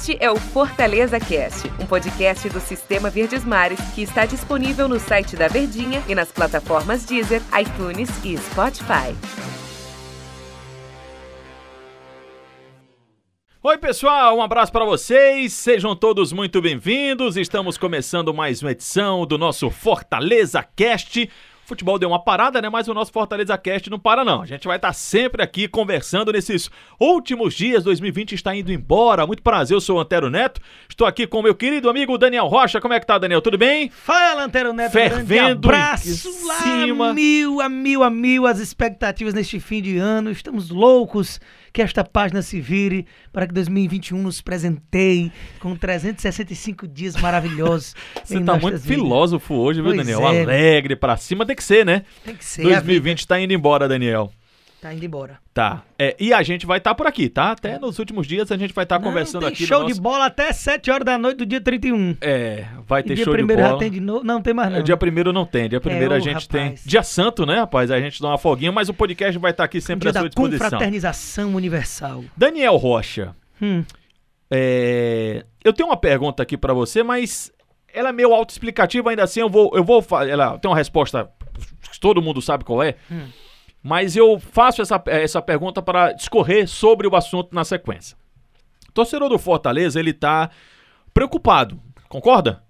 Este 0.00 0.16
é 0.18 0.30
o 0.30 0.36
Fortaleza 0.36 1.20
Cast, 1.20 1.70
um 1.78 1.84
podcast 1.84 2.48
do 2.48 2.58
Sistema 2.58 3.10
Verdes 3.10 3.44
Mares 3.44 3.78
que 3.94 4.00
está 4.00 4.24
disponível 4.24 4.88
no 4.88 4.98
site 4.98 5.36
da 5.36 5.46
Verdinha 5.46 6.02
e 6.08 6.14
nas 6.14 6.32
plataformas 6.32 7.04
Deezer, 7.04 7.42
iTunes 7.60 8.08
e 8.24 8.34
Spotify. 8.38 9.14
Oi, 13.62 13.76
pessoal, 13.76 14.38
um 14.38 14.42
abraço 14.42 14.72
para 14.72 14.86
vocês. 14.86 15.52
Sejam 15.52 15.94
todos 15.94 16.32
muito 16.32 16.62
bem-vindos. 16.62 17.36
Estamos 17.36 17.76
começando 17.76 18.32
mais 18.32 18.62
uma 18.62 18.72
edição 18.72 19.26
do 19.26 19.36
nosso 19.36 19.68
Fortaleza 19.68 20.62
Cast 20.74 21.28
futebol 21.70 21.98
deu 21.98 22.08
uma 22.08 22.22
parada, 22.22 22.60
né? 22.60 22.68
Mas 22.68 22.88
o 22.88 22.94
nosso 22.94 23.12
Fortaleza 23.12 23.56
Cast 23.56 23.88
não 23.88 23.98
para, 23.98 24.24
não. 24.24 24.42
A 24.42 24.46
gente 24.46 24.66
vai 24.66 24.76
estar 24.76 24.92
sempre 24.92 25.42
aqui 25.42 25.68
conversando 25.68 26.32
nesses 26.32 26.68
últimos 26.98 27.54
dias. 27.54 27.84
2020 27.84 28.34
está 28.34 28.54
indo 28.54 28.72
embora. 28.72 29.26
Muito 29.26 29.42
prazer, 29.42 29.76
eu 29.76 29.80
sou 29.80 29.96
o 29.96 30.00
Antero 30.00 30.28
Neto. 30.28 30.60
Estou 30.88 31.06
aqui 31.06 31.26
com 31.26 31.40
meu 31.40 31.54
querido 31.54 31.88
amigo 31.88 32.18
Daniel 32.18 32.46
Rocha. 32.46 32.80
Como 32.80 32.92
é 32.92 33.00
que 33.00 33.06
tá, 33.06 33.18
Daniel? 33.18 33.40
Tudo 33.40 33.56
bem? 33.56 33.88
Fala, 33.88 34.44
Antero 34.44 34.72
Neto. 34.72 34.92
Fervendo. 34.92 35.68
Um 35.68 35.70
abraço 35.70 36.46
lá, 36.46 36.54
cima. 36.58 37.14
mil, 37.14 37.60
a 37.60 37.68
mil, 37.68 38.02
a 38.02 38.10
mil 38.10 38.46
as 38.46 38.58
expectativas 38.58 39.32
neste 39.32 39.60
fim 39.60 39.80
de 39.80 39.96
ano. 39.96 40.30
Estamos 40.30 40.70
loucos 40.70 41.40
que 41.72 41.82
esta 41.82 42.02
página 42.04 42.42
se 42.42 42.60
vire 42.60 43.06
para 43.32 43.46
que 43.46 43.54
2021 43.54 44.20
nos 44.20 44.40
presenteie 44.40 45.32
com 45.60 45.76
365 45.76 46.88
dias 46.88 47.16
maravilhosos. 47.16 47.94
Você 48.24 48.40
tá 48.40 48.56
muito 48.56 48.80
filósofo 48.80 49.54
hoje, 49.54 49.80
viu, 49.80 49.92
pois 49.92 49.98
Daniel? 49.98 50.20
É. 50.28 50.42
Alegre 50.42 50.96
para 50.96 51.16
cima 51.16 51.46
tem 51.46 51.54
que 51.54 51.59
ser, 51.62 51.84
né? 51.84 52.04
Tem 52.24 52.34
que 52.34 52.44
ser. 52.44 52.62
2020 52.62 53.26
tá 53.26 53.40
indo 53.40 53.52
embora, 53.52 53.88
Daniel. 53.88 54.32
Tá 54.80 54.94
indo 54.94 55.04
embora. 55.04 55.38
Tá. 55.52 55.82
É, 55.98 56.16
e 56.18 56.32
a 56.32 56.42
gente 56.42 56.64
vai 56.64 56.78
estar 56.78 56.90
tá 56.90 56.94
por 56.94 57.06
aqui, 57.06 57.28
tá? 57.28 57.50
Até 57.50 57.78
nos 57.78 57.98
últimos 57.98 58.26
dias 58.26 58.50
a 58.50 58.56
gente 58.56 58.72
vai 58.72 58.84
estar 58.84 58.98
tá 58.98 59.04
conversando 59.04 59.42
tem 59.42 59.50
aqui. 59.50 59.66
show 59.66 59.82
nosso... 59.82 59.94
de 59.94 60.00
bola 60.00 60.24
até 60.24 60.54
7 60.54 60.90
horas 60.90 61.04
da 61.04 61.18
noite 61.18 61.36
do 61.36 61.44
dia 61.44 61.60
31. 61.60 62.16
É, 62.18 62.64
vai 62.86 63.02
ter 63.02 63.14
show 63.18 63.36
de 63.36 63.44
bola. 63.44 63.60
Já 63.60 63.76
tem 63.76 63.90
de 63.90 64.00
novo. 64.00 64.24
Não, 64.24 64.40
tem 64.40 64.54
mais 64.54 64.72
não. 64.72 64.82
Dia 64.82 64.96
primeiro 64.96 65.34
não 65.34 65.44
tem. 65.44 65.68
Dia 65.68 65.76
é, 65.76 65.80
primeiro 65.80 66.14
é, 66.14 66.16
a 66.16 66.20
gente 66.20 66.46
rapaz. 66.46 66.46
tem. 66.46 66.74
Dia 66.86 67.02
santo, 67.02 67.44
né, 67.44 67.56
rapaz? 67.58 67.90
A 67.90 68.00
gente 68.00 68.22
dá 68.22 68.28
uma 68.28 68.38
folguinha, 68.38 68.72
mas 68.72 68.88
o 68.88 68.94
podcast 68.94 69.38
vai 69.38 69.50
estar 69.50 69.64
tá 69.64 69.66
aqui 69.66 69.82
sempre 69.82 70.10
dia 70.10 70.12
à 70.12 70.14
sua 70.14 70.22
da 70.22 70.28
disposição. 70.28 70.70
Confraternização 70.70 71.54
universal. 71.54 72.24
Daniel 72.34 72.76
Rocha. 72.76 73.36
Hum. 73.60 73.84
É... 74.50 75.44
Eu 75.62 75.74
tenho 75.74 75.90
uma 75.90 75.96
pergunta 75.96 76.42
aqui 76.42 76.56
para 76.56 76.72
você, 76.72 77.02
mas 77.02 77.52
ela 77.92 78.08
é 78.08 78.12
meio 78.12 78.32
autoexplicativa, 78.32 79.10
ainda 79.10 79.24
assim 79.24 79.40
eu 79.40 79.50
vou. 79.50 79.72
Eu 79.74 79.84
vou 79.84 80.02
ela 80.26 80.58
tem 80.58 80.70
uma 80.70 80.76
resposta 80.76 81.24
que 81.24 81.39
todo 82.00 82.22
mundo 82.22 82.40
sabe 82.40 82.64
qual 82.64 82.82
é. 82.82 82.96
Hum 83.10 83.28
mas 83.82 84.14
eu 84.14 84.38
faço 84.38 84.82
essa, 84.82 85.02
essa 85.06 85.40
pergunta 85.40 85.80
para 85.80 86.12
discorrer 86.12 86.68
sobre 86.68 87.06
o 87.06 87.16
assunto 87.16 87.54
na 87.54 87.64
sequência. 87.64 88.16
O 88.88 88.92
torcedor 88.92 89.28
do 89.28 89.38
Fortaleza, 89.38 89.98
ele 89.98 90.12
tá 90.12 90.50
preocupado, 91.14 91.80
concorda? 92.08 92.62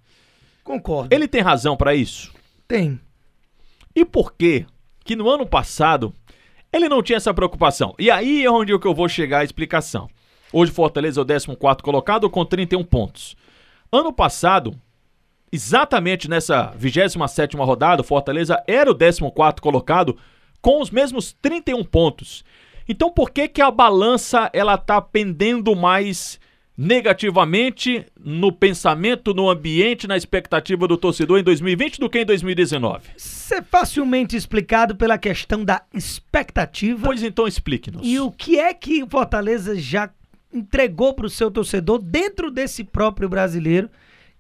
Concordo. 0.63 1.15
Ele 1.15 1.27
tem 1.27 1.41
razão 1.41 1.77
para 1.77 1.95
isso? 1.95 2.33
Tem. 2.69 3.01
E 3.95 4.05
por 4.05 4.33
que 4.35 4.67
que 5.05 5.17
no 5.17 5.29
ano 5.29 5.47
passado 5.47 6.15
ele 6.73 6.89
não 6.89 7.03
tinha 7.03 7.17
essa 7.17 7.35
preocupação? 7.35 7.95
E 7.99 8.11
aí 8.11 8.45
é 8.45 8.51
onde 8.51 8.73
eu 8.73 8.95
vou 8.95 9.09
chegar 9.09 9.41
a 9.41 9.45
explicação. 9.45 10.09
Hoje 10.53 10.71
Fortaleza 10.71 11.21
é 11.21 11.23
o 11.23 11.27
14 11.27 11.83
colocado 11.83 12.31
com 12.31 12.45
31 12.45 12.85
pontos. 12.85 13.35
Ano 13.91 14.13
passado, 14.13 14.79
exatamente 15.53 16.29
nessa 16.29 16.73
27ª 16.79 17.65
rodada, 17.65 18.03
o 18.03 18.05
Fortaleza 18.05 18.63
era 18.67 18.91
o 18.91 18.95
14 18.95 19.61
colocado 19.61 20.17
com 20.61 20.81
os 20.81 20.91
mesmos 20.91 21.33
31 21.41 21.85
pontos. 21.85 22.45
Então 22.89 23.11
por 23.11 23.31
que 23.31 23.49
que 23.49 23.63
a 23.63 23.71
balança 23.71 24.51
ela 24.53 24.77
tá 24.77 25.01
pendendo 25.01 25.75
mais 25.77 26.39
negativamente 26.77 28.07
no 28.19 28.51
pensamento, 28.51 29.35
no 29.35 29.51
ambiente, 29.51 30.09
na 30.09 30.17
expectativa 30.17 30.89
do 30.89 30.97
torcedor 30.97 31.39
em 31.39 31.43
2020 31.43 32.01
do 32.01 32.09
que 32.09 32.21
em 32.21 32.25
2019? 32.25 33.11
Isso 33.17 33.55
é 33.55 33.61
facilmente 33.61 34.35
explicado 34.35 34.97
pela 34.97 35.19
questão 35.19 35.63
da 35.63 35.83
expectativa. 35.93 37.07
Pois 37.07 37.23
então 37.23 37.47
explique-nos. 37.47 38.01
E 38.07 38.19
o 38.19 38.31
que 38.31 38.59
é 38.59 38.73
que 38.73 39.03
o 39.03 39.07
Fortaleza 39.07 39.79
já 39.79 40.09
entregou 40.53 41.13
para 41.13 41.27
o 41.27 41.31
seu 41.31 41.51
torcedor 41.51 41.99
dentro 41.99 42.51
desse 42.51 42.83
próprio 42.83 43.29
brasileiro 43.29 43.91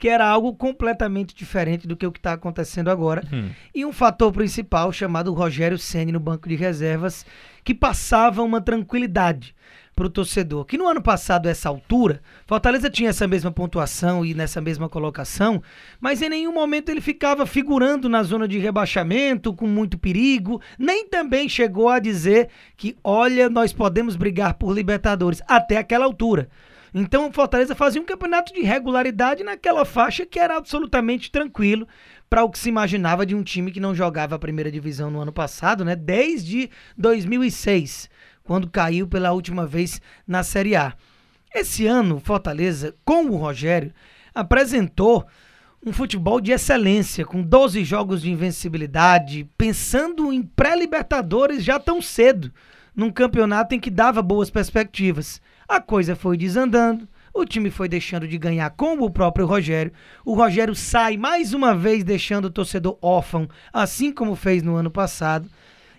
que 0.00 0.08
era 0.08 0.26
algo 0.26 0.54
completamente 0.54 1.34
diferente 1.34 1.86
do 1.86 1.94
que 1.94 2.06
o 2.06 2.10
que 2.10 2.18
está 2.18 2.32
acontecendo 2.32 2.90
agora. 2.90 3.22
Hum. 3.30 3.50
E 3.74 3.84
um 3.84 3.92
fator 3.92 4.32
principal 4.32 4.90
chamado 4.90 5.32
Rogério 5.34 5.76
Ceni 5.76 6.10
no 6.10 6.18
banco 6.18 6.48
de 6.48 6.56
reservas, 6.56 7.26
que 7.62 7.74
passava 7.74 8.42
uma 8.42 8.62
tranquilidade 8.62 9.54
para 9.94 10.06
o 10.06 10.10
torcedor. 10.10 10.64
Que 10.64 10.78
no 10.78 10.88
ano 10.88 11.02
passado, 11.02 11.46
essa 11.46 11.68
altura, 11.68 12.22
Fortaleza 12.46 12.88
tinha 12.88 13.10
essa 13.10 13.28
mesma 13.28 13.50
pontuação 13.50 14.24
e 14.24 14.32
nessa 14.32 14.58
mesma 14.58 14.88
colocação, 14.88 15.62
mas 16.00 16.22
em 16.22 16.30
nenhum 16.30 16.54
momento 16.54 16.88
ele 16.88 17.02
ficava 17.02 17.44
figurando 17.44 18.08
na 18.08 18.22
zona 18.22 18.48
de 18.48 18.58
rebaixamento, 18.58 19.52
com 19.52 19.66
muito 19.66 19.98
perigo, 19.98 20.62
nem 20.78 21.06
também 21.06 21.46
chegou 21.46 21.90
a 21.90 21.98
dizer 21.98 22.48
que, 22.74 22.96
olha, 23.04 23.50
nós 23.50 23.70
podemos 23.74 24.16
brigar 24.16 24.54
por 24.54 24.74
Libertadores, 24.74 25.42
até 25.46 25.76
aquela 25.76 26.06
altura. 26.06 26.48
Então 26.92 27.28
o 27.28 27.32
Fortaleza 27.32 27.74
fazia 27.74 28.00
um 28.00 28.04
campeonato 28.04 28.52
de 28.52 28.62
regularidade 28.62 29.44
naquela 29.44 29.84
faixa 29.84 30.26
que 30.26 30.38
era 30.38 30.56
absolutamente 30.56 31.30
tranquilo 31.30 31.86
para 32.28 32.44
o 32.44 32.50
que 32.50 32.58
se 32.58 32.68
imaginava 32.68 33.24
de 33.24 33.34
um 33.34 33.42
time 33.42 33.72
que 33.72 33.80
não 33.80 33.94
jogava 33.94 34.34
a 34.34 34.38
primeira 34.38 34.70
divisão 34.70 35.10
no 35.10 35.20
ano 35.20 35.32
passado, 35.32 35.84
né? 35.84 35.94
Desde 35.96 36.70
2006, 36.96 38.08
quando 38.42 38.70
caiu 38.70 39.06
pela 39.06 39.32
última 39.32 39.66
vez 39.66 40.00
na 40.26 40.42
Série 40.42 40.76
A. 40.76 40.94
Esse 41.54 41.86
ano, 41.86 42.16
o 42.16 42.20
Fortaleza, 42.20 42.94
com 43.04 43.26
o 43.26 43.36
Rogério, 43.36 43.92
apresentou 44.34 45.26
um 45.84 45.92
futebol 45.92 46.40
de 46.40 46.52
excelência, 46.52 47.24
com 47.24 47.42
12 47.42 47.84
jogos 47.84 48.22
de 48.22 48.30
invencibilidade, 48.30 49.48
pensando 49.56 50.32
em 50.32 50.42
pré-Libertadores 50.42 51.64
já 51.64 51.80
tão 51.80 52.02
cedo, 52.02 52.52
num 52.94 53.10
campeonato 53.10 53.74
em 53.74 53.80
que 53.80 53.90
dava 53.90 54.20
boas 54.20 54.50
perspectivas. 54.50 55.40
A 55.70 55.80
coisa 55.80 56.16
foi 56.16 56.36
desandando. 56.36 57.08
O 57.32 57.44
time 57.44 57.70
foi 57.70 57.88
deixando 57.88 58.26
de 58.26 58.36
ganhar 58.36 58.68
com 58.70 58.98
o 58.98 59.08
próprio 59.08 59.46
Rogério. 59.46 59.92
O 60.24 60.34
Rogério 60.34 60.74
sai 60.74 61.16
mais 61.16 61.54
uma 61.54 61.76
vez 61.76 62.02
deixando 62.02 62.46
o 62.46 62.50
torcedor 62.50 62.98
órfão, 63.00 63.48
assim 63.72 64.12
como 64.12 64.34
fez 64.34 64.64
no 64.64 64.74
ano 64.74 64.90
passado. 64.90 65.48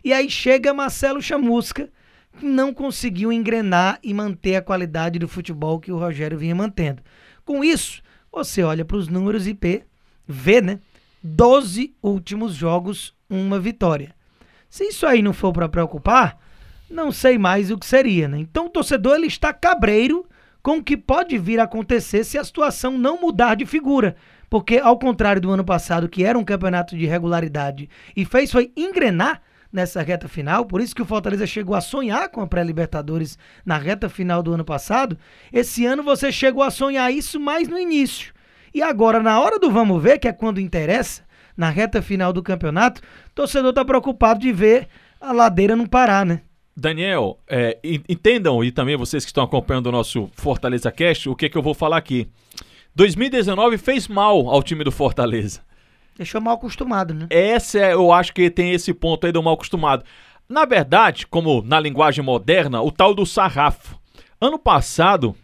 E 0.04 0.12
aí 0.12 0.30
chega 0.30 0.74
Marcelo 0.74 1.22
Chamusca, 1.22 1.90
que 2.38 2.46
não 2.46 2.74
conseguiu 2.74 3.32
engrenar 3.32 3.98
e 4.04 4.14
manter 4.14 4.58
a 4.58 4.62
qualidade 4.62 5.18
do 5.18 5.30
futebol 5.30 5.80
que 5.80 5.90
o 5.90 5.98
Rogério 5.98 6.38
vinha 6.38 6.54
mantendo. 6.54 7.02
Com 7.46 7.64
isso, 7.64 8.02
você 8.30 8.64
olha 8.64 8.84
para 8.84 8.98
os 8.98 9.08
números 9.08 9.48
e 9.48 9.58
vê, 10.28 10.62
né? 10.62 10.82
12 11.24 11.96
últimos 12.04 12.56
jogos, 12.56 13.16
uma 13.30 13.58
vitória. 13.58 14.14
Se 14.70 14.84
isso 14.84 15.06
aí 15.08 15.22
não 15.22 15.32
for 15.32 15.54
para 15.54 15.70
preocupar, 15.70 16.41
não 16.92 17.12
sei 17.12 17.38
mais 17.38 17.72
o 17.72 17.78
que 17.78 17.86
seria, 17.86 18.28
né? 18.28 18.40
Então 18.40 18.66
o 18.66 18.70
torcedor 18.70 19.16
ele 19.16 19.28
está 19.28 19.54
cabreiro 19.54 20.26
com 20.62 20.78
o 20.78 20.84
que 20.84 20.96
pode 20.96 21.38
vir 21.38 21.60
a 21.60 21.64
acontecer 21.64 22.24
se 22.24 22.38
a 22.38 22.44
situação 22.44 22.98
não 22.98 23.20
mudar 23.20 23.56
de 23.56 23.66
figura. 23.66 24.16
Porque, 24.50 24.78
ao 24.78 25.00
contrário 25.00 25.42
do 25.42 25.50
ano 25.50 25.64
passado, 25.64 26.10
que 26.10 26.26
era 26.26 26.38
um 26.38 26.44
campeonato 26.44 26.96
de 26.96 27.06
regularidade 27.06 27.90
e 28.16 28.26
fez 28.26 28.52
foi 28.52 28.72
engrenar 28.76 29.42
nessa 29.72 30.02
reta 30.02 30.28
final, 30.28 30.66
por 30.66 30.82
isso 30.82 30.94
que 30.94 31.02
o 31.02 31.06
Fortaleza 31.06 31.48
chegou 31.48 31.74
a 31.74 31.80
sonhar 31.80 32.28
com 32.30 32.42
a 32.42 32.48
pré-Libertadores 32.48 33.38
na 33.66 33.78
reta 33.78 34.10
final 34.10 34.44
do 34.44 34.54
ano 34.54 34.66
passado, 34.66 35.18
esse 35.54 35.86
ano 35.86 36.04
você 36.04 36.30
chegou 36.32 36.62
a 36.62 36.70
sonhar 36.70 37.12
isso 37.14 37.40
mais 37.40 37.70
no 37.70 37.80
início. 37.80 38.34
E 38.74 38.84
agora, 38.84 39.22
na 39.22 39.40
hora 39.40 39.58
do 39.58 39.72
vamos 39.72 40.04
ver, 40.04 40.20
que 40.20 40.28
é 40.28 40.34
quando 40.34 40.60
interessa, 40.60 41.24
na 41.56 41.70
reta 41.70 42.02
final 42.02 42.34
do 42.34 42.44
campeonato, 42.44 43.02
o 43.28 43.36
torcedor 43.36 43.70
está 43.70 43.86
preocupado 43.86 44.42
de 44.42 44.52
ver 44.52 44.90
a 45.20 45.32
ladeira 45.32 45.76
não 45.76 45.86
parar, 45.86 46.26
né? 46.26 46.42
Daniel, 46.82 47.38
é, 47.48 47.78
entendam, 48.10 48.64
e 48.64 48.72
também 48.72 48.98
vocês 48.98 49.24
que 49.24 49.30
estão 49.30 49.44
acompanhando 49.44 49.86
o 49.88 49.92
nosso 49.92 50.30
Fortaleza 50.34 50.92
Cast, 50.92 51.30
o 51.30 51.36
que, 51.36 51.48
que 51.48 51.58
eu 51.58 51.62
vou 51.62 51.76
falar 51.76 51.98
aqui. 51.98 52.28
2019 52.96 53.78
fez 53.78 54.08
mal 54.08 54.50
ao 54.50 54.64
time 54.64 54.84
do 54.84 54.92
Fortaleza. 54.92 55.62
Deixou 56.18 56.42
mal 56.42 56.56
acostumado, 56.56 57.14
né? 57.14 57.28
Essa 57.30 57.80
é, 57.80 57.94
eu 57.94 58.12
acho 58.12 58.34
que 58.34 58.50
tem 58.50 58.74
esse 58.74 58.94
ponto 58.94 59.26
aí 59.26 59.32
do 59.32 59.44
mal 59.44 59.54
acostumado. 59.54 60.04
Na 60.50 60.66
verdade, 60.66 61.28
como 61.28 61.62
na 61.62 61.80
linguagem 61.80 62.26
moderna, 62.26 62.82
o 62.82 62.92
tal 62.92 63.14
do 63.14 63.26
sarrafo. 63.26 63.98
Ano 64.40 64.58
passado, 64.58 65.36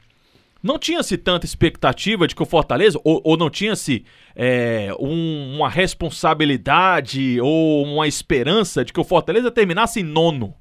não 0.62 0.80
tinha-se 0.80 1.18
tanta 1.18 1.46
expectativa 1.46 2.28
de 2.28 2.36
que 2.36 2.42
o 2.44 2.48
Fortaleza, 2.48 3.00
ou, 3.04 3.22
ou 3.24 3.38
não 3.38 3.50
tinha-se 3.50 4.04
é, 4.36 4.90
um, 5.00 5.56
uma 5.56 5.70
responsabilidade 5.70 7.40
ou 7.40 7.86
uma 7.86 8.08
esperança 8.08 8.84
de 8.84 8.92
que 8.92 9.00
o 9.00 9.04
Fortaleza 9.04 9.52
terminasse 9.52 10.00
em 10.00 10.04
nono. 10.04 10.54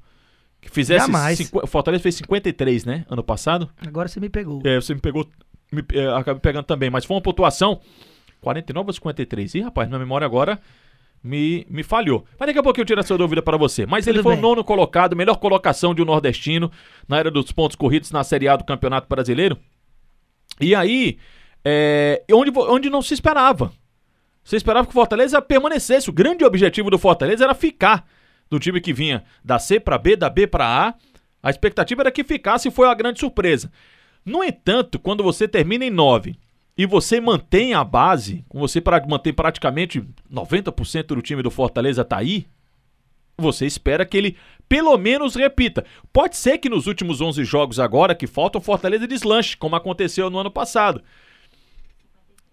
Que 0.67 0.73
fizesse. 0.73 1.07
Jamais. 1.07 1.51
O 1.53 1.67
Fortaleza 1.67 2.03
fez 2.03 2.17
53, 2.17 2.85
né? 2.85 3.07
Ano 3.09 3.23
passado. 3.23 3.71
Agora 3.87 4.09
você 4.09 4.19
me 4.19 4.29
pegou. 4.29 4.61
É, 4.65 4.81
você 4.81 4.95
me 4.95 5.01
pegou. 5.01 5.27
Me, 5.71 5.83
é, 5.93 6.09
acabei 6.09 6.41
pegando 6.41 6.65
também. 6.65 6.91
Mas 6.91 7.05
foi 7.05 7.15
uma 7.15 7.23
pontuação 7.23 7.81
49 8.41 8.89
ou 8.89 8.93
53. 8.93 9.55
Ih, 9.55 9.61
rapaz, 9.61 9.89
minha 9.89 9.99
memória 9.99 10.25
agora 10.25 10.61
me, 11.23 11.67
me 11.71 11.83
falhou. 11.83 12.25
Mas 12.39 12.49
daqui 12.49 12.59
a 12.59 12.63
pouco 12.63 12.81
eu 12.81 12.85
tiro 12.85 13.01
essa 13.01 13.17
dúvida 13.17 13.41
para 13.43 13.57
você. 13.57 13.87
Mas 13.87 14.05
Tudo 14.05 14.17
ele 14.17 14.23
foi 14.23 14.35
bem. 14.35 14.45
o 14.45 14.49
nono 14.49 14.65
colocado, 14.65 15.17
melhor 15.17 15.37
colocação 15.37 15.95
de 15.95 16.03
um 16.03 16.05
nordestino 16.05 16.71
na 17.09 17.19
era 17.19 17.31
dos 17.31 17.53
pontos 17.53 17.77
corridos 17.77 18.11
na 18.11 18.25
Série 18.25 18.49
A 18.49 18.57
do 18.57 18.65
Campeonato 18.65 19.09
Brasileiro. 19.09 19.57
E 20.61 20.75
aí, 20.75 21.19
é, 21.65 22.23
onde, 22.33 22.53
onde 22.57 22.91
não 22.91 23.03
se 23.03 23.15
esperava. 23.15 23.73
Você 24.43 24.57
esperava 24.57 24.87
que 24.87 24.91
o 24.91 24.95
Fortaleza 24.95 25.41
permanecesse. 25.43 26.09
O 26.09 26.13
grande 26.13 26.45
objetivo 26.45 26.91
do 26.91 26.99
Fortaleza 26.99 27.45
era 27.45 27.55
ficar 27.55 28.07
do 28.51 28.59
time 28.59 28.81
que 28.81 28.93
vinha 28.93 29.25
da 29.45 29.59
C 29.59 29.81
para 29.81 29.99
B, 29.99 30.17
da 30.17 30.31
B 30.31 30.47
para 30.47 30.89
A. 30.89 30.95
A 31.43 31.51
expectativa 31.51 32.03
era 32.03 32.11
que 32.11 32.25
ficasse 32.25 32.69
e 32.69 32.71
foi 32.71 32.87
uma 32.87 32.95
grande 32.95 33.21
surpresa. 33.21 33.71
No 34.25 34.43
entanto, 34.43 34.99
quando 34.99 35.23
você 35.23 35.47
termina 35.47 35.85
em 35.85 35.91
9 35.91 36.37
e 36.77 36.85
você 36.87 37.21
mantém 37.21 37.75
a 37.75 37.85
base, 37.85 38.45
você 38.53 38.83
mantém 39.09 39.33
praticamente 39.33 40.05
90% 40.33 41.07
do 41.07 41.23
time 41.23 41.43
do 41.43 41.51
Fortaleza 41.51 42.05
tá 42.05 42.19
aí, 42.19 42.47
você 43.39 43.67
espera 43.67 44.05
que 44.05 44.17
ele 44.17 44.37
pelo 44.69 44.97
menos 44.99 45.35
repita. 45.35 45.85
Pode 46.13 46.37
ser 46.37 46.59
que 46.59 46.69
nos 46.69 46.87
últimos 46.87 47.21
11 47.21 47.45
jogos 47.45 47.79
agora 47.79 48.15
que 48.15 48.27
faltam, 48.27 48.61
o 48.61 48.65
Fortaleza 48.65 49.07
deslanche, 49.07 49.57
como 49.57 49.77
aconteceu 49.77 50.29
no 50.29 50.39
ano 50.39 50.51
passado. 50.51 51.03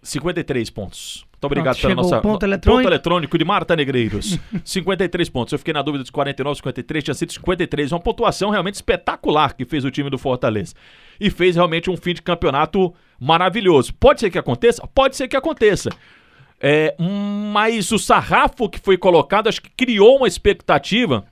53 0.04 0.70
pontos. 0.70 1.26
Muito 1.44 1.60
obrigado 1.60 1.78
Pronto, 1.80 1.96
pela 1.96 2.02
nossa. 2.02 2.22
ponto 2.22 2.44
eletrônico. 2.44 2.84
ponto 2.84 2.90
eletrônico 2.90 3.38
de 3.38 3.46
Marta 3.46 3.76
Negreiros. 3.76 4.40
53 4.64 5.30
pontos. 5.30 5.52
Eu 5.54 5.60
fiquei 5.60 5.74
na 5.74 5.82
dúvida 5.82 6.04
dos 6.04 6.10
49, 6.10 6.58
53, 6.58 7.04
tinha 7.04 7.14
sido 7.14 7.34
53. 7.34 7.92
Uma 7.92 8.00
pontuação 8.00 8.50
realmente 8.50 8.76
espetacular 8.76 9.56
que 9.56 9.66
fez 9.66 9.86
o 9.86 9.92
time 9.92 10.10
do 10.10 10.18
Fortaleza. 10.18 10.74
E 11.20 11.30
fez 11.30 11.56
realmente 11.56 11.90
um 11.90 11.98
fim 11.98 12.14
de 12.14 12.22
campeonato 12.22 12.94
maravilhoso. 13.20 13.94
Pode 13.94 14.20
ser 14.20 14.30
que 14.30 14.38
aconteça? 14.38 14.86
Pode 14.88 15.16
ser 15.16 15.28
que 15.28 15.36
aconteça. 15.38 15.90
É, 16.60 16.96
mas 16.98 17.92
o 17.92 18.00
sarrafo 18.00 18.70
que 18.70 18.80
foi 18.80 18.98
colocado, 18.98 19.48
acho 19.50 19.62
que 19.62 19.70
criou 19.70 20.18
uma 20.18 20.28
expectativa 20.28 21.26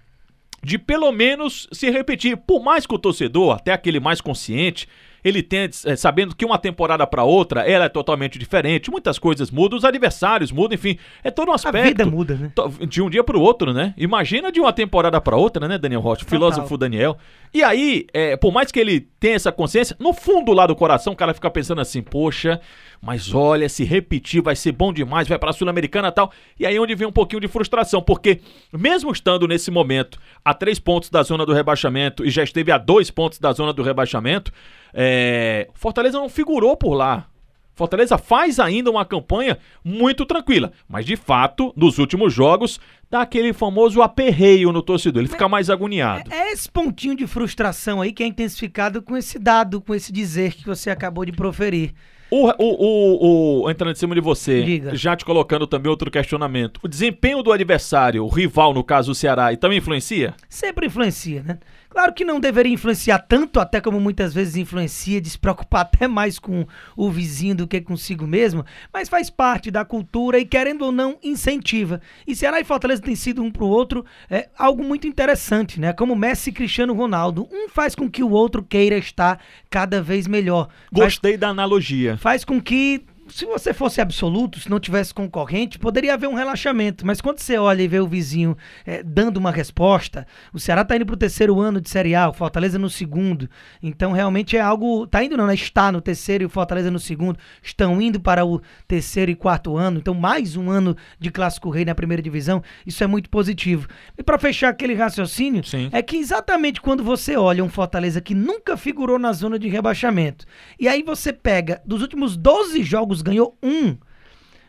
de 0.64 0.78
pelo 0.78 1.12
menos 1.12 1.68
se 1.72 1.90
repetir. 1.90 2.38
Por 2.38 2.62
mais 2.62 2.86
que 2.86 2.94
o 2.94 3.00
torcedor, 3.00 3.56
até 3.56 3.72
aquele 3.72 4.00
mais 4.00 4.22
consciente, 4.22 4.88
ele 5.24 5.44
tem, 5.44 5.70
é, 5.86 5.96
sabendo 5.96 6.36
que 6.36 6.46
uma 6.46 6.58
temporada 6.58 7.06
para 7.06 7.24
outra 7.24 7.62
ela 7.62 7.86
é 7.86 7.90
totalmente 7.90 8.40
diferente, 8.40 8.90
muitas 8.90 9.20
coisas 9.20 9.52
mudam, 9.52 9.78
os 9.78 9.86
adversários 9.86 10.52
mudam, 10.52 10.76
enfim, 10.76 10.98
é 11.24 11.32
todo 11.32 11.50
um 11.50 11.54
aspecto. 11.54 11.78
A 11.78 11.84
vida 11.84 12.06
muda, 12.06 12.36
né? 12.36 12.52
De 12.88 13.02
um 13.02 13.10
dia 13.10 13.24
para 13.24 13.38
o 13.38 13.42
outro, 13.42 13.74
né? 13.74 13.94
Imagina 13.98 14.52
de 14.52 14.60
uma 14.60 14.74
temporada 14.74 15.20
para 15.22 15.36
outra, 15.36 15.68
né, 15.68 15.78
Daniel 15.78 16.02
Rocha? 16.02 16.26
Filósofo 16.26 16.78
Daniel. 16.78 17.18
E 17.54 17.64
aí, 17.64 18.08
é, 18.14 18.38
por 18.38 18.52
mais 18.52 18.72
que 18.72 18.80
ele 18.80 19.02
tenha 19.20 19.36
essa 19.36 19.52
consciência, 19.52 19.96
no 20.00 20.14
fundo 20.14 20.54
lá 20.54 20.66
do 20.66 20.76
coração, 20.76 21.14
o 21.14 21.16
cara 21.16 21.34
fica 21.34 21.50
pensando 21.50 21.82
assim, 21.82 22.02
poxa, 22.02 22.62
mas 23.02 23.34
olha, 23.34 23.68
se 23.68 23.84
repetir 23.84 24.44
vai 24.44 24.56
ser 24.56 24.72
bom 24.72 24.94
demais, 24.94 25.28
vai 25.28 25.40
para 25.40 25.50
a 25.50 25.54
Sul-Americana 25.54 26.10
e 26.10 26.12
tal. 26.12 26.32
E 26.60 26.66
aí 26.66 26.76
é 26.76 26.80
onde 26.80 26.94
vem 26.94 27.08
um 27.08 27.12
pouquinho 27.12 27.42
de 27.42 27.48
frustração, 27.48 28.02
porque 28.02 28.42
mesmo 28.72 29.12
estando 29.12 29.48
nesse 29.48 29.72
momento 29.72 30.20
a 30.46 30.54
três 30.54 30.78
pontos 30.78 31.10
da 31.10 31.24
zona 31.24 31.46
do 31.46 31.54
rebaixamento 31.54 32.24
e 32.24 32.30
já 32.30 32.44
esteve 32.44 32.72
a 32.72 32.78
dois 32.78 33.10
pontos 33.10 33.40
da 33.40 33.52
zona 33.52 33.74
do 33.74 33.82
rebaixamento, 33.82 34.52
é, 34.94 35.68
Fortaleza 35.74 36.20
não 36.20 36.30
figurou 36.30 36.78
por 36.78 36.94
lá. 36.94 37.28
Fortaleza 37.74 38.18
faz 38.18 38.60
ainda 38.60 38.92
uma 38.92 39.06
campanha 39.06 39.58
muito 39.84 40.24
tranquila, 40.24 40.72
mas 40.88 41.04
de 41.04 41.16
fato, 41.16 41.74
nos 41.76 41.98
últimos 41.98 42.32
jogos, 42.32 42.80
dá 43.10 43.22
aquele 43.22 43.54
famoso 43.54 44.04
aperreio 44.04 44.72
no 44.72 44.84
torcedor, 44.84 45.22
ele 45.22 45.30
fica 45.30 45.50
mais 45.50 45.70
agoniado. 45.70 46.32
É, 46.32 46.50
é 46.50 46.52
esse 46.52 46.70
pontinho 46.70 47.16
de 47.16 47.26
frustração 47.26 48.00
aí 48.00 48.12
que 48.12 48.22
é 48.22 48.28
intensificado 48.28 49.02
com 49.02 49.18
esse 49.18 49.40
dado, 49.40 49.82
com 49.82 49.96
esse 49.96 50.12
dizer 50.12 50.54
que 50.54 50.66
você 50.66 50.92
acabou 50.92 51.26
de 51.26 51.32
proferir. 51.32 51.96
O, 52.32 52.48
o, 52.48 52.54
o, 52.60 53.64
o, 53.64 53.70
entrando 53.70 53.92
em 53.92 53.96
cima 53.96 54.16
de 54.16 54.22
você, 54.22 54.64
Diga. 54.64 54.96
já 54.96 55.18
te 55.18 55.26
colocando 55.26 55.68
também 55.68 55.90
outro 55.90 56.10
questionamento. 56.10 56.80
O 56.82 56.88
desempenho 56.88 57.44
do 57.44 57.52
adversário, 57.52 58.24
o 58.24 58.30
rival, 58.30 58.74
no 58.74 58.86
caso 58.86 59.12
o 59.12 59.16
Ceará, 59.16 59.52
e 59.52 59.58
também 59.58 59.80
influencia? 59.80 60.34
Sempre 60.48 60.88
influencia, 60.88 61.44
né? 61.44 61.60
Claro 61.92 62.14
que 62.14 62.24
não 62.24 62.40
deveria 62.40 62.74
influenciar 62.74 63.20
tanto, 63.20 63.60
até 63.60 63.82
como 63.82 64.00
muitas 64.00 64.34
vezes 64.34 64.56
influencia, 64.56 65.20
de 65.20 65.30
se 65.30 65.38
preocupar 65.38 65.82
até 65.94 66.08
mais 66.08 66.40
com 66.40 66.66
o 66.96 67.12
vizinho 67.12 67.54
do 67.54 67.68
que 67.68 67.82
consigo 67.82 68.26
mesmo, 68.26 68.66
mas 68.94 69.10
faz 69.10 69.30
parte 69.30 69.70
da 69.70 69.84
cultura 69.84 70.40
e, 70.40 70.46
querendo 70.46 70.86
ou 70.86 70.92
não, 70.92 71.18
incentiva. 71.22 72.00
E 72.26 72.34
Ceará 72.34 72.62
e 72.62 72.64
Fortaleza 72.64 73.02
têm 73.02 73.16
sido 73.16 73.44
um 73.44 73.52
pro 73.52 73.66
outro 73.66 74.06
é, 74.30 74.48
algo 74.58 74.84
muito 74.84 75.06
interessante, 75.06 75.80
né? 75.80 75.92
Como 75.92 76.16
Messi 76.16 76.50
e 76.50 76.54
Cristiano 76.54 76.94
Ronaldo. 76.94 77.48
Um 77.52 77.68
faz 77.68 77.94
com 77.94 78.10
que 78.10 78.24
o 78.24 78.30
outro 78.32 78.64
queira 78.64 78.98
estar 78.98 79.42
cada 79.70 80.02
vez 80.02 80.28
melhor. 80.28 80.70
Faz, 80.94 81.04
Gostei 81.14 81.36
da 81.36 81.50
analogia. 81.50 82.18
faz 82.18 82.46
com 82.46 82.62
que 82.62 83.04
se 83.32 83.46
você 83.46 83.74
fosse 83.74 84.02
absoluto, 84.02 84.60
se 84.60 84.70
não 84.70 84.80
tivesse 84.80 85.14
concorrente, 85.14 85.80
poderia 85.80 86.14
haver 86.14 86.28
um 86.28 86.34
relaxamento. 86.34 87.06
Mas 87.06 87.22
quando 87.22 87.40
você 87.40 87.58
olha 87.58 87.82
e 87.82 87.88
vê 87.88 88.00
o 88.00 88.08
vizinho 88.08 88.58
eh, 88.86 89.02
dando 89.04 89.38
uma 89.38 89.52
resposta, 89.52 90.28
o 90.54 90.60
Ceará 90.60 90.84
tá 90.84 90.96
indo 90.96 91.06
pro 91.06 91.16
terceiro 91.16 91.60
ano 91.60 91.80
de 91.80 91.90
Série 91.90 92.14
A, 92.14 92.30
o 92.30 92.34
Fortaleza 92.34 92.78
no 92.78 92.90
segundo. 92.90 93.50
Então 93.82 94.12
realmente 94.12 94.58
é 94.58 94.62
algo. 94.62 95.08
Tá 95.08 95.24
indo 95.24 95.38
não, 95.38 95.48
né? 95.48 95.54
Está 95.54 95.92
no 95.92 96.02
terceiro 96.02 96.44
e 96.44 96.46
o 96.46 96.50
Fortaleza 96.50 96.92
no 96.92 97.00
segundo. 97.00 97.40
Estão 97.64 98.02
indo 98.02 98.20
para 98.20 98.46
o 98.46 98.62
terceiro 98.88 99.32
e 99.32 99.36
quarto 99.36 99.78
ano. 99.78 99.98
Então, 99.98 100.14
mais 100.14 100.56
um 100.56 100.70
ano 100.70 100.96
de 101.20 101.32
clássico 101.32 101.70
rei 101.70 101.86
na 101.86 101.96
primeira 101.96 102.22
divisão. 102.22 102.62
Isso 102.86 103.04
é 103.04 103.08
muito 103.08 103.30
positivo. 103.30 103.88
E 104.18 104.24
para 104.24 104.38
fechar 104.38 104.70
aquele 104.70 104.94
raciocínio, 104.94 105.64
Sim. 105.64 105.90
é 105.92 106.02
que 106.02 106.18
exatamente 106.18 106.82
quando 106.82 107.04
você 107.04 107.36
olha 107.36 107.64
um 107.64 107.70
Fortaleza 107.70 108.20
que 108.20 108.36
nunca 108.36 108.76
figurou 108.76 109.18
na 109.18 109.32
zona 109.32 109.58
de 109.58 109.68
rebaixamento, 109.68 110.46
e 110.80 110.88
aí 110.88 111.02
você 111.02 111.32
pega 111.32 111.82
dos 111.86 112.02
últimos 112.02 112.36
12 112.36 112.84
jogos 112.84 113.21
ganhou 113.22 113.58
um, 113.62 113.98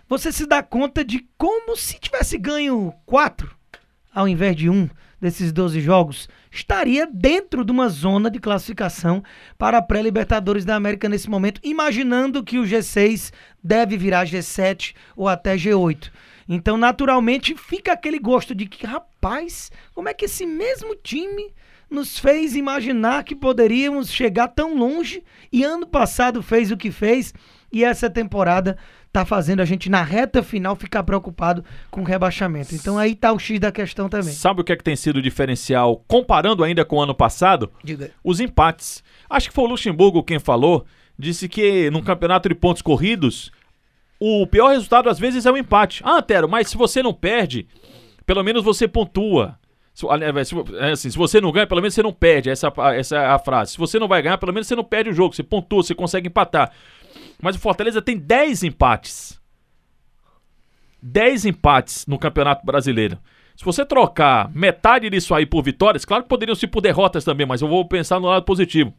você 0.08 0.30
se 0.30 0.46
dá 0.46 0.62
conta 0.62 1.04
de 1.04 1.26
como 1.36 1.76
se 1.76 1.98
tivesse 1.98 2.36
ganho 2.38 2.92
quatro 3.06 3.56
ao 4.14 4.28
invés 4.28 4.54
de 4.54 4.68
um 4.68 4.88
desses 5.20 5.52
12 5.52 5.80
jogos, 5.80 6.28
estaria 6.50 7.06
dentro 7.06 7.64
de 7.64 7.70
uma 7.70 7.88
zona 7.88 8.28
de 8.28 8.40
classificação 8.40 9.22
para 9.56 9.78
a 9.78 9.82
pré-Libertadores 9.82 10.64
da 10.64 10.74
América 10.74 11.08
nesse 11.08 11.30
momento, 11.30 11.60
imaginando 11.62 12.42
que 12.42 12.58
o 12.58 12.64
G6 12.64 13.32
deve 13.62 13.96
virar 13.96 14.26
G7 14.26 14.94
ou 15.16 15.28
até 15.28 15.56
G8. 15.56 16.10
Então, 16.48 16.76
naturalmente, 16.76 17.54
fica 17.56 17.92
aquele 17.92 18.18
gosto 18.18 18.52
de 18.52 18.66
que, 18.66 18.84
rapaz, 18.84 19.70
como 19.94 20.08
é 20.08 20.14
que 20.14 20.24
esse 20.24 20.44
mesmo 20.44 20.96
time 20.96 21.54
nos 21.88 22.18
fez 22.18 22.56
imaginar 22.56 23.22
que 23.22 23.36
poderíamos 23.36 24.10
chegar 24.10 24.48
tão 24.48 24.76
longe 24.76 25.22
e 25.52 25.62
ano 25.62 25.86
passado 25.86 26.42
fez 26.42 26.72
o 26.72 26.76
que 26.76 26.90
fez 26.90 27.32
e 27.72 27.84
essa 27.84 28.10
temporada 28.10 28.76
tá 29.12 29.24
fazendo 29.24 29.60
a 29.60 29.64
gente 29.64 29.90
na 29.90 30.02
reta 30.02 30.42
final 30.42 30.74
ficar 30.76 31.02
preocupado 31.02 31.64
com 31.90 32.00
o 32.00 32.04
rebaixamento. 32.04 32.74
Então 32.74 32.98
aí 32.98 33.14
tá 33.14 33.32
o 33.32 33.38
X 33.38 33.58
da 33.60 33.70
questão 33.72 34.08
também. 34.08 34.32
Sabe 34.32 34.60
o 34.60 34.64
que 34.64 34.72
é 34.72 34.76
que 34.76 34.84
tem 34.84 34.96
sido 34.96 35.16
o 35.16 35.22
diferencial, 35.22 36.02
comparando 36.06 36.64
ainda 36.64 36.84
com 36.84 36.96
o 36.96 37.00
ano 37.00 37.14
passado? 37.14 37.70
Diga. 37.84 38.10
Os 38.22 38.40
empates. 38.40 39.02
Acho 39.28 39.48
que 39.48 39.54
foi 39.54 39.64
o 39.64 39.68
Luxemburgo 39.68 40.22
quem 40.22 40.38
falou, 40.38 40.84
disse 41.18 41.48
que 41.48 41.90
num 41.90 42.02
campeonato 42.02 42.48
de 42.48 42.54
pontos 42.54 42.82
corridos, 42.82 43.50
o 44.18 44.46
pior 44.46 44.68
resultado 44.68 45.08
às 45.08 45.18
vezes 45.18 45.46
é 45.46 45.50
o 45.50 45.56
empate. 45.56 46.02
Ah, 46.04 46.18
Antero, 46.18 46.48
mas 46.48 46.68
se 46.68 46.76
você 46.76 47.02
não 47.02 47.12
perde, 47.12 47.66
pelo 48.24 48.42
menos 48.42 48.62
você 48.62 48.86
pontua. 48.88 49.58
Se, 49.94 50.06
é 50.06 50.90
assim, 50.92 51.10
se 51.10 51.18
você 51.18 51.38
não 51.38 51.52
ganha, 51.52 51.66
pelo 51.66 51.82
menos 51.82 51.94
você 51.94 52.02
não 52.02 52.12
perde. 52.12 52.48
Essa, 52.48 52.72
essa 52.94 53.16
é 53.16 53.26
a 53.26 53.38
frase. 53.38 53.72
Se 53.72 53.78
você 53.78 53.98
não 53.98 54.08
vai 54.08 54.22
ganhar, 54.22 54.38
pelo 54.38 54.52
menos 54.52 54.66
você 54.66 54.74
não 54.74 54.84
perde 54.84 55.10
o 55.10 55.12
jogo. 55.12 55.34
Você 55.34 55.42
pontua, 55.42 55.82
você 55.82 55.94
consegue 55.94 56.28
empatar. 56.28 56.72
Mas 57.40 57.56
o 57.56 57.58
Fortaleza 57.58 58.00
tem 58.00 58.18
10 58.18 58.64
empates. 58.64 59.40
10 61.02 61.46
empates 61.46 62.06
no 62.06 62.18
Campeonato 62.18 62.64
Brasileiro. 62.64 63.18
Se 63.56 63.64
você 63.64 63.84
trocar 63.84 64.50
metade 64.54 65.10
disso 65.10 65.34
aí 65.34 65.44
por 65.44 65.62
vitórias, 65.62 66.04
claro 66.04 66.22
que 66.22 66.28
poderiam 66.28 66.54
ser 66.54 66.68
por 66.68 66.80
derrotas 66.80 67.24
também, 67.24 67.46
mas 67.46 67.60
eu 67.60 67.68
vou 67.68 67.86
pensar 67.86 68.18
no 68.18 68.28
lado 68.28 68.44
positivo. 68.44 68.94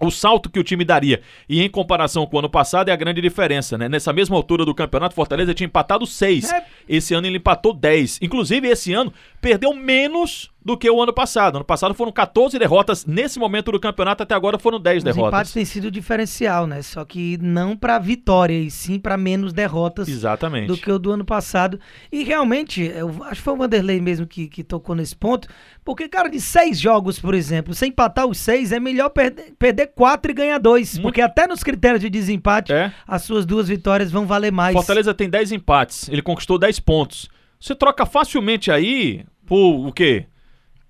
O 0.00 0.10
salto 0.10 0.50
que 0.50 0.58
o 0.58 0.64
time 0.64 0.84
daria 0.84 1.22
e 1.48 1.62
em 1.62 1.70
comparação 1.70 2.26
com 2.26 2.36
o 2.36 2.38
ano 2.40 2.50
passado 2.50 2.88
é 2.88 2.92
a 2.92 2.96
grande 2.96 3.20
diferença, 3.20 3.78
né? 3.78 3.88
Nessa 3.88 4.12
mesma 4.12 4.34
altura 4.34 4.64
do 4.64 4.74
campeonato, 4.74 5.14
Fortaleza 5.14 5.54
tinha 5.54 5.66
empatado 5.66 6.04
6. 6.04 6.52
É. 6.52 6.64
Esse 6.88 7.14
ano 7.14 7.28
ele 7.28 7.36
empatou 7.36 7.72
10. 7.72 8.18
Inclusive, 8.20 8.66
esse 8.66 8.92
ano 8.92 9.12
perdeu 9.40 9.72
menos 9.72 10.50
do 10.64 10.78
que 10.78 10.88
o 10.90 11.02
ano 11.02 11.12
passado. 11.12 11.56
Ano 11.56 11.64
passado 11.64 11.92
foram 11.94 12.10
14 12.10 12.58
derrotas. 12.58 13.04
Nesse 13.04 13.38
momento 13.38 13.70
do 13.70 13.78
campeonato, 13.78 14.22
até 14.22 14.34
agora 14.34 14.58
foram 14.58 14.80
10 14.80 14.98
Os 14.98 15.04
derrotas. 15.04 15.28
empates 15.28 15.52
têm 15.52 15.64
sido 15.64 15.90
diferencial, 15.90 16.66
né? 16.66 16.80
Só 16.80 17.04
que 17.04 17.36
não 17.42 17.76
para 17.76 17.98
vitória, 17.98 18.58
e 18.58 18.70
sim 18.70 18.98
para 18.98 19.16
menos 19.16 19.52
derrotas 19.52 20.08
Exatamente. 20.08 20.66
do 20.68 20.76
que 20.76 20.90
o 20.90 20.98
do 20.98 21.10
ano 21.12 21.24
passado. 21.24 21.78
E 22.10 22.24
realmente, 22.24 22.82
eu 22.82 23.10
acho 23.24 23.36
que 23.36 23.42
foi 23.42 23.52
o 23.52 23.56
Vanderlei 23.58 24.00
mesmo 24.00 24.26
que, 24.26 24.48
que 24.48 24.64
tocou 24.64 24.94
nesse 24.94 25.14
ponto. 25.14 25.46
Porque, 25.84 26.08
cara, 26.08 26.28
de 26.30 26.40
seis 26.40 26.80
jogos, 26.80 27.18
por 27.18 27.34
exemplo, 27.34 27.74
sem 27.74 27.90
empatar 27.90 28.26
os 28.26 28.38
seis, 28.38 28.72
é 28.72 28.80
melhor 28.80 29.10
perder, 29.10 29.52
perder 29.58 29.88
quatro 29.88 30.30
e 30.30 30.34
ganhar 30.34 30.58
dois. 30.58 30.94
Muito- 30.94 31.02
Porque 31.02 31.20
até 31.20 31.46
nos 31.46 31.62
critérios 31.62 32.00
de 32.00 32.08
desempate, 32.08 32.72
É. 32.72 32.90
as 33.06 33.22
suas 33.22 33.44
duas 33.44 33.68
vitórias 33.68 34.10
vão 34.10 34.26
valer 34.26 34.50
mais. 34.50 34.72
Fortaleza 34.72 35.12
tem 35.12 35.28
10 35.28 35.52
empates. 35.52 36.08
Ele 36.08 36.22
conquistou 36.22 36.58
10 36.58 36.80
pontos. 36.80 37.28
Você 37.60 37.74
troca 37.74 38.06
facilmente 38.06 38.70
aí 38.70 39.24
por 39.46 39.86
o 39.88 39.92
quê? 39.92 40.24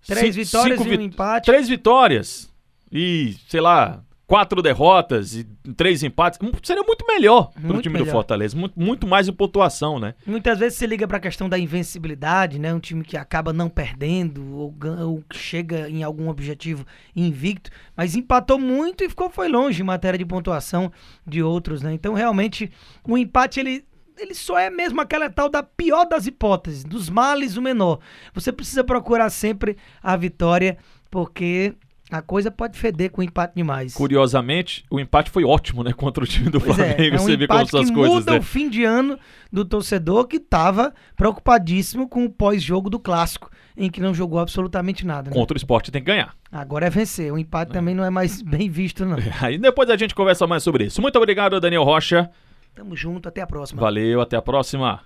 Três 0.07 0.37
vitórias 0.37 0.79
e 0.81 0.83
um 0.83 0.85
vi- 0.87 1.03
empate. 1.05 1.47
Três 1.47 1.69
vitórias. 1.69 2.53
E, 2.93 3.35
sei 3.49 3.61
lá, 3.61 4.03
quatro 4.27 4.63
derrotas 4.63 5.35
e 5.35 5.45
três 5.77 6.03
empates, 6.03 6.39
seria 6.63 6.83
muito 6.83 7.05
melhor 7.07 7.51
pro 7.53 7.63
Muito 7.63 7.83
time 7.83 7.99
do 7.99 8.01
melhor. 8.05 8.13
Fortaleza. 8.13 8.57
Muito, 8.57 8.79
muito 8.81 9.07
mais 9.07 9.27
em 9.29 9.33
pontuação, 9.33 9.99
né? 9.99 10.15
Muitas 10.27 10.59
vezes 10.59 10.79
se 10.79 10.87
liga 10.87 11.07
pra 11.09 11.19
questão 11.21 11.49
da 11.49 11.59
invencibilidade, 11.59 12.59
né? 12.59 12.73
Um 12.73 12.79
time 12.81 13.03
que 13.05 13.17
acaba 13.17 13.53
não 13.53 13.69
perdendo 13.69 14.45
ou, 14.57 14.75
ou 15.01 15.25
chega 15.33 15.89
em 15.91 16.03
algum 16.03 16.29
objetivo 16.29 16.87
invicto, 17.15 17.71
mas 17.97 18.15
empatou 18.15 18.59
muito 18.59 19.03
e 19.05 19.09
ficou 19.09 19.29
foi 19.29 19.49
longe 19.49 19.83
em 19.83 19.85
matéria 19.85 20.19
de 20.19 20.25
pontuação 20.25 20.91
de 21.27 21.43
outros, 21.43 21.83
né? 21.83 21.93
Então 21.93 22.15
realmente 22.15 22.71
o 23.07 23.19
empate 23.19 23.61
ele 23.61 23.85
ele 24.19 24.35
só 24.35 24.59
é 24.59 24.71
mesmo 24.71 25.01
aquela 25.01 25.29
tal 25.31 25.49
da 25.49 25.63
pior 25.63 26.05
das 26.07 26.27
hipóteses, 26.27 26.85
dos 26.85 27.09
males 27.11 27.57
o 27.57 27.63
menor. 27.63 27.99
Você 28.35 28.53
precisa 28.53 28.85
procurar 28.85 29.31
sempre 29.31 29.77
a 30.03 30.17
vitória, 30.17 30.77
porque 31.11 31.75
a 32.11 32.21
coisa 32.23 32.51
pode 32.51 32.79
feder 32.79 33.11
com 33.11 33.23
empate 33.23 33.55
demais. 33.57 33.95
Curiosamente, 33.95 34.85
o 34.91 35.01
empate 35.01 35.31
foi 35.31 35.43
ótimo, 35.43 35.83
né? 35.83 35.93
Contra 35.93 36.23
o 36.23 36.27
time 36.27 36.49
do 36.51 36.61
Pois 36.61 36.79
é, 36.79 36.95
Flamengo. 36.95 37.17
é 37.17 37.19
um 37.19 37.23
Você 37.23 37.37
vê 37.37 37.49
como 37.49 37.67
são 37.67 37.81
as 37.81 37.89
que 37.89 37.95
coisas, 37.95 38.15
muda 38.15 38.33
né? 38.33 38.39
o 38.39 38.43
fim 38.43 38.69
de 38.69 38.85
ano 38.85 39.19
do 39.53 39.65
torcedor 39.65 40.27
que 40.27 40.37
estava 40.37 40.93
preocupadíssimo 41.17 42.09
com 42.09 42.25
o 42.25 42.31
pós-jogo 42.31 42.89
do 42.89 43.01
clássico, 43.01 43.51
em 43.77 43.91
que 43.91 44.01
não 44.01 44.15
jogou 44.15 44.39
absolutamente 44.39 45.05
nada. 45.05 45.31
né? 45.31 45.35
Contra 45.37 45.55
o 45.55 45.59
esporte 45.59 45.91
tem 45.91 46.03
que 46.03 46.07
ganhar. 46.07 46.35
Agora 46.53 46.87
é 46.87 46.91
vencer. 46.91 47.33
O 47.33 47.39
empate 47.39 47.73
também 47.73 47.95
não 47.95 48.05
é 48.05 48.11
mais 48.11 48.41
bem 48.43 48.69
visto, 48.69 49.05
não. 49.05 49.17
Aí 49.41 49.59
depois 49.59 49.91
a 49.91 49.97
gente 49.97 50.15
conversa 50.15 50.47
mais 50.47 50.63
sobre 50.63 50.85
isso. 50.85 51.01
Muito 51.03 51.17
obrigado, 51.17 51.59
Daniel 51.59 51.83
Rocha. 51.83 52.31
Tamo 52.75 52.97
junto, 52.97 53.29
até 53.29 53.41
a 53.41 53.47
próxima. 53.47 53.81
Valeu, 53.81 54.21
até 54.21 54.37
a 54.37 54.43
próxima. 54.43 55.01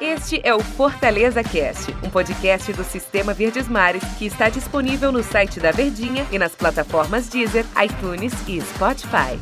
Este 0.00 0.40
é 0.42 0.52
o 0.52 0.58
Fortaleza 0.58 1.44
Cast, 1.44 1.92
um 2.04 2.10
podcast 2.10 2.72
do 2.72 2.82
Sistema 2.82 3.32
Verdes 3.32 3.68
Mares 3.68 4.02
que 4.18 4.26
está 4.26 4.48
disponível 4.48 5.12
no 5.12 5.22
site 5.22 5.60
da 5.60 5.70
Verdinha 5.70 6.26
e 6.32 6.38
nas 6.38 6.56
plataformas 6.56 7.28
Deezer, 7.28 7.64
iTunes 7.80 8.32
e 8.48 8.60
Spotify. 8.60 9.38